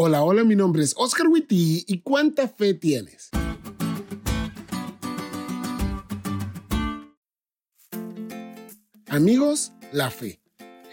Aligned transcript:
Hola, 0.00 0.22
hola, 0.22 0.44
mi 0.44 0.54
nombre 0.54 0.84
es 0.84 0.94
Oscar 0.96 1.26
Witty 1.26 1.82
y 1.88 2.02
¿cuánta 2.02 2.46
fe 2.46 2.72
tienes? 2.72 3.30
Amigos, 9.08 9.72
la 9.90 10.12
fe. 10.12 10.40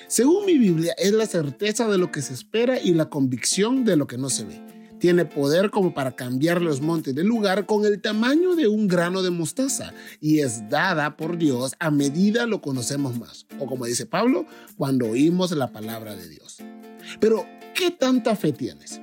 Según 0.07 0.47
mi 0.47 0.57
Biblia, 0.57 0.95
es 0.97 1.11
la 1.11 1.27
certeza 1.27 1.87
de 1.87 1.99
lo 1.99 2.11
que 2.11 2.23
se 2.23 2.33
espera 2.33 2.81
y 2.81 2.95
la 2.95 3.11
convicción 3.11 3.85
de 3.85 3.95
lo 3.95 4.07
que 4.07 4.17
no 4.17 4.31
se 4.31 4.43
ve. 4.43 4.65
Tiene 4.99 5.25
poder 5.25 5.69
como 5.69 5.93
para 5.93 6.15
cambiar 6.15 6.63
los 6.63 6.81
montes 6.81 7.13
del 7.13 7.27
lugar 7.27 7.67
con 7.67 7.85
el 7.85 8.01
tamaño 8.01 8.55
de 8.55 8.67
un 8.67 8.87
grano 8.87 9.21
de 9.21 9.29
mostaza 9.29 9.93
y 10.19 10.39
es 10.39 10.67
dada 10.67 11.15
por 11.15 11.37
Dios 11.37 11.75
a 11.77 11.91
medida 11.91 12.47
lo 12.47 12.59
conocemos 12.59 13.19
más. 13.19 13.45
O 13.59 13.67
como 13.67 13.85
dice 13.85 14.07
Pablo, 14.07 14.47
cuando 14.77 15.05
oímos 15.05 15.51
la 15.51 15.71
palabra 15.71 16.15
de 16.15 16.27
Dios. 16.27 16.57
Pero, 17.19 17.45
¿qué 17.75 17.91
tanta 17.91 18.35
fe 18.35 18.53
tienes? 18.53 18.99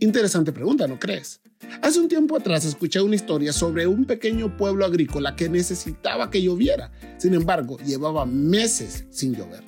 Interesante 0.00 0.50
pregunta, 0.50 0.88
¿no 0.88 0.98
crees? 0.98 1.40
Hace 1.82 2.00
un 2.00 2.08
tiempo 2.08 2.36
atrás 2.36 2.64
escuché 2.64 3.00
una 3.00 3.14
historia 3.14 3.52
sobre 3.52 3.86
un 3.86 4.04
pequeño 4.04 4.56
pueblo 4.56 4.84
agrícola 4.84 5.36
que 5.36 5.48
necesitaba 5.48 6.30
que 6.30 6.42
lloviera. 6.42 6.90
Sin 7.18 7.34
embargo, 7.34 7.78
llevaba 7.78 8.26
meses 8.26 9.04
sin 9.10 9.34
llover. 9.34 9.62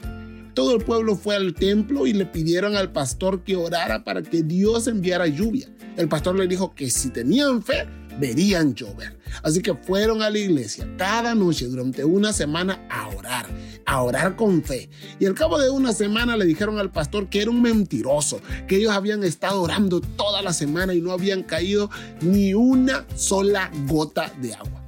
Todo 0.55 0.74
el 0.74 0.84
pueblo 0.84 1.14
fue 1.14 1.36
al 1.36 1.55
templo 1.55 2.06
y 2.06 2.12
le 2.12 2.27
pidieron 2.27 2.74
al 2.74 2.91
pastor 2.91 3.45
que 3.45 3.55
orara 3.55 4.02
para 4.02 4.22
que 4.22 4.42
Dios 4.42 4.88
enviara 4.88 5.27
lluvia. 5.27 5.69
El 5.96 6.08
pastor 6.08 6.36
le 6.36 6.48
dijo 6.48 6.74
que 6.74 6.91
si 6.91 7.10
tenían 7.10 7.62
fe, 7.62 7.86
verían 8.18 8.74
llover. 8.74 9.18
Así 9.42 9.62
que 9.62 9.74
fueron 9.74 10.22
a 10.22 10.30
la 10.30 10.38
iglesia 10.38 10.86
cada 10.96 11.34
noche 11.34 11.66
durante 11.66 12.04
una 12.04 12.32
semana 12.32 12.86
a 12.91 13.08
orar, 13.08 13.46
a 13.86 14.02
orar 14.02 14.36
con 14.36 14.62
fe. 14.62 14.91
Y 15.18 15.27
al 15.27 15.34
cabo 15.34 15.58
de 15.58 15.70
una 15.70 15.92
semana 15.92 16.36
le 16.36 16.44
dijeron 16.44 16.78
al 16.78 16.91
pastor 16.91 17.28
que 17.28 17.42
era 17.42 17.50
un 17.50 17.62
mentiroso, 17.62 18.41
que 18.66 18.77
ellos 18.77 18.92
habían 18.92 19.24
estado 19.24 19.62
orando 19.62 20.00
toda 20.00 20.42
la 20.42 20.52
semana 20.52 20.94
y 20.94 21.00
no 21.00 21.12
habían 21.12 21.42
caído 21.42 21.91
ni 22.20 22.54
una 22.54 23.06
sola 23.14 23.70
gota 23.86 24.33
de 24.41 24.55
agua. 24.55 24.84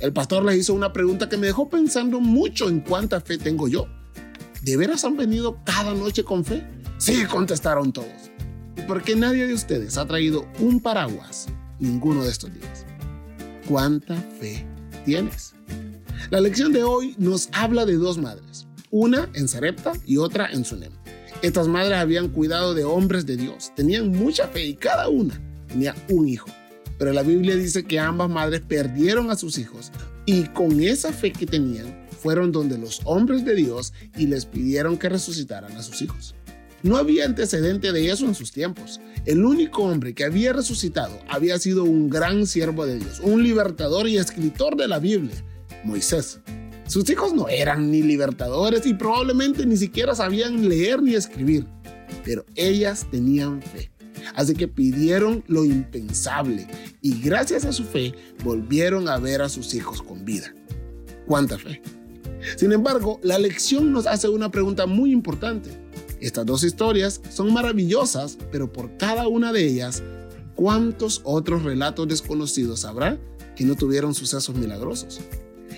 El 0.00 0.12
pastor 0.12 0.44
les 0.44 0.56
hizo 0.56 0.72
una 0.72 0.92
pregunta 0.92 1.28
que 1.28 1.36
me 1.36 1.48
dejó 1.48 1.68
pensando 1.68 2.20
mucho 2.20 2.68
en 2.68 2.80
cuánta 2.80 3.20
fe 3.20 3.36
tengo 3.36 3.68
yo. 3.68 3.86
¿De 4.62 4.76
veras 4.76 5.04
han 5.04 5.16
venido 5.16 5.58
cada 5.64 5.94
noche 5.94 6.24
con 6.24 6.44
fe? 6.44 6.66
Sí, 6.98 7.24
contestaron 7.24 7.92
todos. 7.92 8.30
¿Y 8.76 8.82
por 8.82 9.02
qué 9.02 9.16
nadie 9.16 9.46
de 9.46 9.54
ustedes 9.54 9.98
ha 9.98 10.06
traído 10.06 10.46
un 10.58 10.80
paraguas 10.80 11.48
ninguno 11.80 12.22
de 12.22 12.30
estos 12.30 12.52
días. 12.52 12.86
¿Cuánta 13.66 14.16
fe 14.38 14.64
tienes? 15.04 15.54
La 16.30 16.40
lección 16.40 16.72
de 16.72 16.84
hoy 16.84 17.14
nos 17.18 17.48
habla 17.52 17.86
de 17.86 17.96
dos 17.96 18.18
madres, 18.18 18.66
una 18.90 19.28
en 19.34 19.48
Sarepta 19.48 19.92
y 20.06 20.18
otra 20.18 20.50
en 20.52 20.64
Sunem. 20.64 20.92
Estas 21.42 21.68
madres 21.68 21.98
habían 21.98 22.28
cuidado 22.28 22.74
de 22.74 22.84
hombres 22.84 23.26
de 23.26 23.36
Dios, 23.36 23.72
tenían 23.74 24.10
mucha 24.10 24.46
fe 24.48 24.66
y 24.66 24.74
cada 24.74 25.08
una 25.08 25.40
tenía 25.68 25.94
un 26.08 26.28
hijo. 26.28 26.50
Pero 26.98 27.12
la 27.14 27.22
Biblia 27.22 27.56
dice 27.56 27.84
que 27.84 27.98
ambas 27.98 28.28
madres 28.28 28.60
perdieron 28.60 29.30
a 29.30 29.36
sus 29.36 29.56
hijos 29.56 29.90
y 30.26 30.44
con 30.48 30.80
esa 30.80 31.12
fe 31.12 31.32
que 31.32 31.46
tenían 31.46 32.06
fueron 32.10 32.52
donde 32.52 32.76
los 32.76 33.00
hombres 33.04 33.44
de 33.46 33.54
Dios 33.54 33.94
y 34.18 34.26
les 34.26 34.44
pidieron 34.44 34.98
que 34.98 35.08
resucitaran 35.08 35.72
a 35.72 35.82
sus 35.82 36.02
hijos. 36.02 36.34
No 36.82 36.96
había 36.96 37.26
antecedente 37.26 37.92
de 37.92 38.10
eso 38.10 38.24
en 38.24 38.34
sus 38.34 38.52
tiempos. 38.52 39.00
El 39.26 39.44
único 39.44 39.82
hombre 39.82 40.14
que 40.14 40.24
había 40.24 40.52
resucitado 40.52 41.18
había 41.28 41.58
sido 41.58 41.84
un 41.84 42.08
gran 42.08 42.46
siervo 42.46 42.86
de 42.86 42.98
Dios, 42.98 43.20
un 43.22 43.42
libertador 43.42 44.08
y 44.08 44.16
escritor 44.16 44.76
de 44.76 44.88
la 44.88 44.98
Biblia, 44.98 45.44
Moisés. 45.84 46.40
Sus 46.86 47.08
hijos 47.10 47.34
no 47.34 47.48
eran 47.48 47.90
ni 47.90 48.02
libertadores 48.02 48.86
y 48.86 48.94
probablemente 48.94 49.66
ni 49.66 49.76
siquiera 49.76 50.14
sabían 50.14 50.68
leer 50.68 51.02
ni 51.02 51.14
escribir, 51.14 51.66
pero 52.24 52.44
ellas 52.56 53.06
tenían 53.10 53.62
fe. 53.62 53.90
Así 54.34 54.54
que 54.54 54.68
pidieron 54.68 55.44
lo 55.48 55.64
impensable 55.64 56.66
y 57.02 57.20
gracias 57.20 57.64
a 57.64 57.72
su 57.72 57.84
fe 57.84 58.14
volvieron 58.42 59.08
a 59.08 59.18
ver 59.18 59.42
a 59.42 59.48
sus 59.48 59.74
hijos 59.74 60.02
con 60.02 60.24
vida. 60.24 60.54
¿Cuánta 61.26 61.58
fe? 61.58 61.82
Sin 62.56 62.72
embargo, 62.72 63.20
la 63.22 63.38
lección 63.38 63.92
nos 63.92 64.06
hace 64.06 64.28
una 64.28 64.50
pregunta 64.50 64.86
muy 64.86 65.12
importante. 65.12 65.70
Estas 66.20 66.44
dos 66.44 66.64
historias 66.64 67.20
son 67.30 67.52
maravillosas, 67.52 68.36
pero 68.52 68.70
por 68.70 68.96
cada 68.98 69.26
una 69.26 69.52
de 69.52 69.66
ellas, 69.66 70.02
¿cuántos 70.54 71.22
otros 71.24 71.62
relatos 71.62 72.06
desconocidos 72.08 72.84
habrá 72.84 73.18
que 73.56 73.64
no 73.64 73.74
tuvieron 73.74 74.14
sucesos 74.14 74.54
milagrosos? 74.54 75.20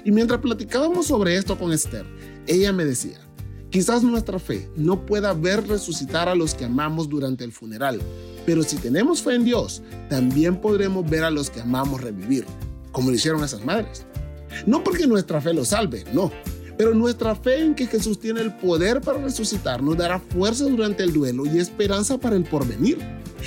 Y 0.04 0.10
mientras 0.10 0.41
platicábamos 0.41 1.06
sobre 1.06 1.36
esto 1.36 1.56
con 1.56 1.72
Esther, 1.72 2.04
ella 2.48 2.72
me 2.72 2.84
decía, 2.84 3.20
quizás 3.70 4.03
nuestra 4.03 4.41
fe 4.41 4.69
no 4.75 5.06
pueda 5.06 5.32
ver 5.32 5.69
resucitar 5.69 6.28
a 6.28 6.34
los 6.34 6.54
que 6.54 6.64
amamos 6.64 7.09
durante 7.09 7.44
el 7.44 7.53
funeral, 7.53 8.00
pero 8.44 8.64
si 8.64 8.76
tenemos 8.76 9.22
fe 9.22 9.36
en 9.36 9.44
Dios, 9.44 9.82
también 10.10 10.60
podremos 10.60 11.09
ver 11.09 11.22
a 11.22 11.30
los 11.30 11.50
que 11.50 11.60
amamos 11.60 12.00
revivir, 12.00 12.44
como 12.91 13.10
lo 13.10 13.16
hicieron 13.16 13.44
esas 13.44 13.64
madres. 13.64 14.04
No 14.66 14.82
porque 14.82 15.06
nuestra 15.06 15.41
fe 15.41 15.54
los 15.54 15.69
salve, 15.69 16.04
no, 16.12 16.32
pero 16.77 16.94
nuestra 16.94 17.34
fe 17.34 17.60
en 17.60 17.75
que 17.75 17.87
Jesús 17.87 18.19
tiene 18.19 18.41
el 18.41 18.55
poder 18.55 19.00
para 19.00 19.19
resucitar 19.19 19.83
nos 19.83 19.97
dará 19.97 20.19
fuerza 20.19 20.65
durante 20.65 21.03
el 21.03 21.12
duelo 21.12 21.44
y 21.47 21.59
esperanza 21.59 22.19
para 22.19 22.37
el 22.37 22.44
porvenir. 22.44 22.99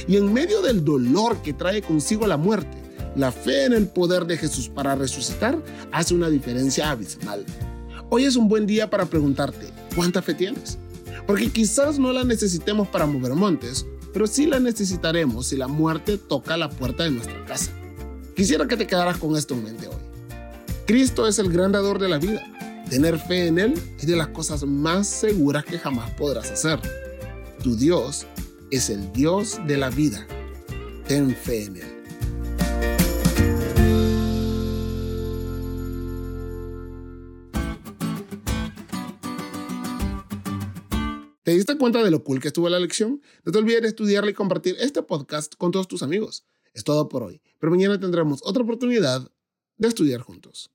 Y 0.08 0.18
en 0.18 0.34
medio 0.34 0.62
del 0.62 0.84
dolor 0.84 1.42
que 1.42 1.54
trae 1.54 1.82
consigo 1.82 2.28
la 2.28 2.38
muerte, 2.38 2.78
la 3.16 3.32
fe 3.32 3.66
en 3.66 3.74
el 3.74 3.88
poder 3.88 4.26
de 4.26 4.38
Jesús 4.38 4.70
para 4.70 4.96
resucitar 4.96 5.62
hace 5.92 6.14
una 6.14 6.30
diferencia 6.30 6.92
abismal. 6.92 7.46
Hoy 8.10 8.26
es 8.26 8.36
un 8.36 8.48
buen 8.48 8.66
día 8.68 8.90
para 8.90 9.06
preguntarte, 9.06 9.68
¿cuánta 9.96 10.22
fe 10.22 10.34
tienes? 10.34 10.78
Porque 11.26 11.50
quizás 11.50 11.98
no 11.98 12.12
la 12.12 12.24
necesitemos 12.24 12.88
para 12.90 13.06
mover 13.06 13.34
montes, 13.34 13.86
pero 14.14 14.28
sí 14.28 14.46
la 14.46 14.60
necesitaremos 14.60 15.48
si 15.48 15.58
la 15.58 15.68
muerte 15.68 16.18
toca 16.18 16.58
la 16.58 16.70
puerta 16.70 17.04
de 17.04 17.12
nuestra 17.12 17.44
casa. 17.46 17.72
Quisiera 18.36 18.68
que 18.68 18.78
te 18.78 18.86
quedaras 18.86 19.18
con 19.18 19.36
esto 19.36 19.54
en 19.54 19.64
mente 19.64 19.88
hoy. 19.88 19.96
Cristo 20.86 21.28
es 21.28 21.40
el 21.40 21.52
gran 21.52 21.72
dador 21.72 22.00
de 22.00 22.10
la 22.10 22.20
vida 22.20 22.55
Tener 22.90 23.18
fe 23.18 23.48
en 23.48 23.58
Él 23.58 23.74
es 23.98 24.06
de 24.06 24.16
las 24.16 24.28
cosas 24.28 24.64
más 24.64 25.08
seguras 25.08 25.66
que 25.66 25.80
jamás 25.80 26.12
podrás 26.12 26.52
hacer. 26.52 26.80
Tu 27.64 27.76
Dios 27.76 28.28
es 28.70 28.92
el 28.92 29.12
Dios 29.12 29.60
de 29.66 29.78
la 29.78 29.90
vida. 29.90 30.26
Ten 31.08 31.36
fe 31.36 31.64
en 31.64 31.78
Él. 31.78 31.96
¿Te 41.42 41.52
diste 41.52 41.78
cuenta 41.78 42.04
de 42.04 42.12
lo 42.12 42.24
cool 42.24 42.40
que 42.40 42.48
estuvo 42.48 42.70
la 42.70 42.80
lección? 42.80 43.22
No 43.44 43.52
te 43.52 43.58
olvides 43.58 43.82
de 43.82 43.88
estudiarla 43.90 44.30
y 44.32 44.34
compartir 44.34 44.76
este 44.80 45.02
podcast 45.02 45.56
con 45.56 45.72
todos 45.72 45.88
tus 45.88 46.04
amigos. 46.04 46.46
Es 46.74 46.84
todo 46.84 47.10
por 47.10 47.24
hoy, 47.24 47.42
pero 47.60 47.72
mañana 47.72 48.00
tendremos 48.00 48.42
otra 48.44 48.64
oportunidad 48.64 49.32
de 49.78 49.88
estudiar 49.88 50.22
juntos. 50.22 50.72